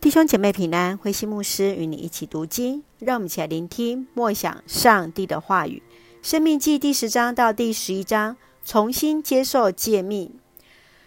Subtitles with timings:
[0.00, 5.82] 弟兄姐妹平安，慧馨牧师与你一起读经，让我们一起来聆听默想上帝的话语。
[6.22, 10.30] 生命记第十章到第十一章，重新接受诫命。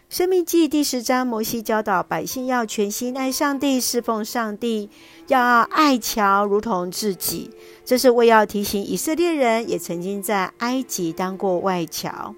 [0.09, 4.89] 生命记第十章，摩西教导百姓要全心爱上帝，侍奉上帝，
[5.27, 7.49] 要爱侨如同自己。
[7.85, 12.35] 这是为要提醒以色列人，也曾经在埃及当过外侨。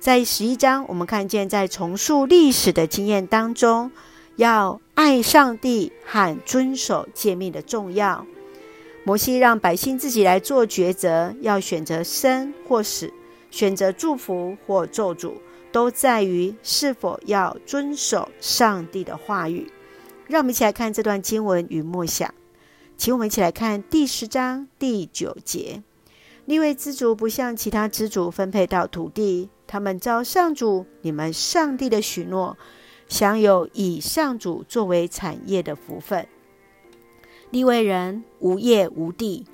[0.00, 3.92] 在十一章，我们看见在重述历史的经验当中，
[4.36, 8.24] 要爱上帝和遵守诫命的重要。
[9.02, 13.12] 摩西让百姓自己来做抉择，要选择生或死，
[13.50, 15.32] 选择祝福或咒诅，
[15.72, 19.68] 都在于是否要遵守上帝的话语。
[20.28, 22.32] 让我们一起来看这段经文与默想。
[22.96, 25.82] 请我们一起来看第十章第九节：
[26.44, 32.56] 利未支族不像其他支族分配到土地，他们照上主你们上帝的许诺。
[33.12, 36.26] 享有以上主作为产业的福分。
[37.50, 39.44] 利未人无业无地，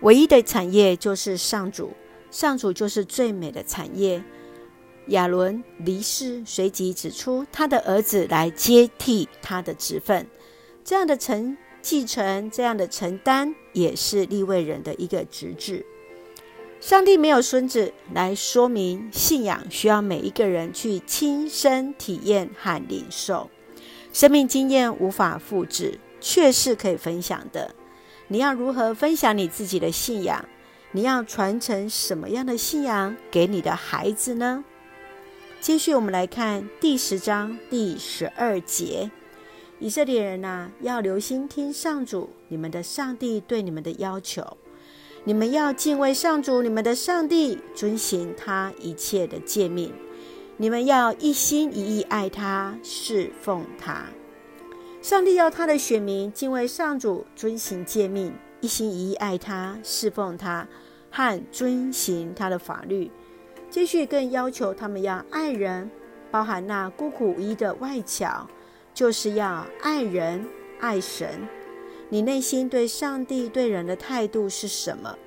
[0.00, 1.92] 唯一的产业就是上主，
[2.30, 4.24] 上主就是最美的产业。
[5.08, 10.26] 亚伦离世，随即指出他的儿子来接替他的职分。
[10.82, 15.84] 这样的承继承，这样的承担，也是利未人的一个职志。
[16.84, 23.48] 上帝没有孙子来说明信仰，需要每一个人去亲身体验和领受。
[24.12, 27.74] 生命经验无法复制，却是可以分享的。
[28.28, 30.46] 你要如何分享你自己的信仰？
[30.92, 34.62] 你要传承什么样的信仰给你的孩子呢？
[35.62, 39.10] 接续我们来看第十章第十二节：
[39.78, 44.58] 以色列人啊，要留心听上主你们的上帝对你们的要求。
[45.26, 49.90] 你们要敬畏上主，你们的上帝，遵行他一切的诫命。
[50.58, 54.04] 你们要一心一意爱他，侍奉他。
[55.00, 60.68] 上帝要他的选民敬畏上主，遵行诫命，一心一意爱他，侍奉他，
[61.10, 63.10] 和遵行他的法律。
[63.70, 65.90] 继续更要求他们要爱人，
[66.30, 68.46] 包含那孤苦无依的外侨，
[68.92, 70.46] 就是要爱人、
[70.80, 71.40] 爱神。
[72.14, 75.18] 你内心对上帝、对人的态度是什么？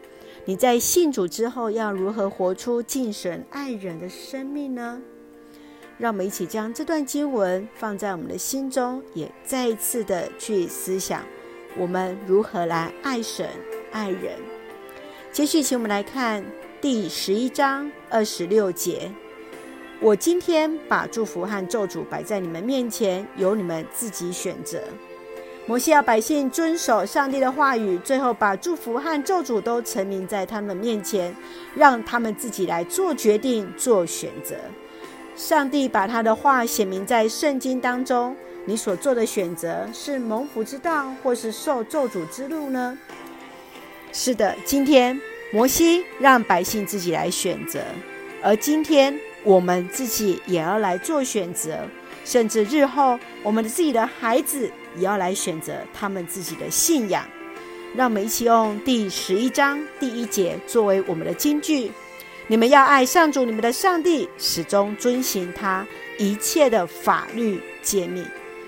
[0.46, 5.02] 你在信主之后要如何活出敬神爱人的生命呢？
[5.98, 11.26] 让我们一起将这段经文放在我们的心中，也再一次的去思想
[11.78, 13.50] 我们如何来爱神、
[13.92, 14.38] 爱人。
[15.34, 16.42] 接续，请我们来看
[16.80, 19.12] 第十一章二十六节：
[20.00, 24.82] 我今天把祝福和咒诅摆在你们面前，由你们自己选择。
[25.68, 31.36] 摩西要百姓遵守上帝的话语，最后把祝福和咒诅都沉明在他们面前，
[31.76, 34.56] 让他们自己来做决定、做选择。
[35.36, 38.34] 上帝把他的话写明在圣经当中，
[38.64, 42.98] 你所做的选择是蒙福之道，或是受咒诅之路呢？
[44.14, 45.20] 是的，今天
[45.52, 47.82] 摩西让百姓自己来选择，
[48.42, 49.14] 而今天
[49.44, 51.80] 我们自己也要来做选择，
[52.28, 54.70] 甚至日后我们的自己的孩子。
[54.98, 57.24] 也要来选择他们自己的信仰，
[57.96, 61.92] 让我们一起用第十一章第一节作为我们的金句：
[62.48, 65.86] 你们要爱上主你们的上帝，始终遵行他
[66.18, 68.26] 一切的法律诫命。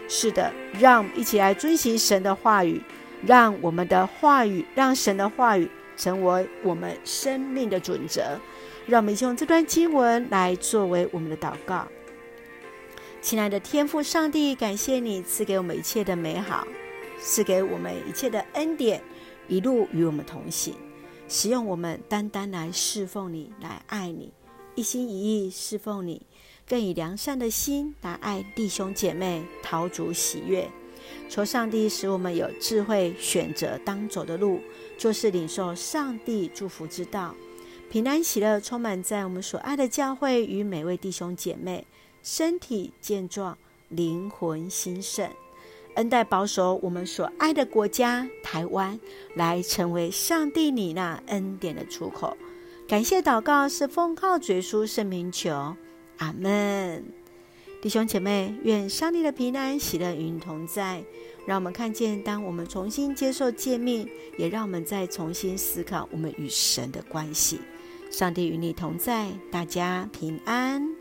[0.08, 2.80] 是的，让我们一起来遵行神的话语，
[3.26, 5.68] 让我们的话语，让神的话语
[5.98, 8.40] 成为我们生命的准则。
[8.86, 11.88] 让我们一起用这段经文来作为我们的祷告。
[13.22, 16.66] 亲爱的天父上帝，感谢你赐给我们一切的美好，
[17.22, 19.04] 赐给我们一切的恩典，
[19.50, 20.74] 一路与我们同行，
[21.28, 24.32] 使用我们单单来侍奉你，来爱你，
[24.74, 26.22] 一心一意侍奉你，
[26.66, 30.70] 更以良善的心来爱弟兄姐妹，讨主喜悦。
[31.28, 34.62] 求上帝使我们有智慧选择当走的路，
[34.98, 37.36] 就是领受上帝祝福之道，
[37.92, 41.86] 平安喜乐充满在我们所爱的教会与每位弟兄姐妹。
[42.22, 43.58] 身体健壮，
[43.90, 45.30] 灵魂兴盛，
[45.96, 49.00] 恩待保守我们所爱的国家台湾，
[49.36, 52.38] 来成为上帝你那恩典的出口。
[52.88, 55.76] 感谢祷告是奉靠主耶稣圣名求，
[56.18, 57.06] 阿门。
[57.82, 61.04] 弟兄姐妹，愿上帝的平安喜乐与你同在。
[61.46, 64.08] 让我们看见，当我们重新接受诫命，
[64.38, 67.62] 也让我们再重新思考我们与神的关系。
[68.12, 70.99] 上帝与你同在，大家平安。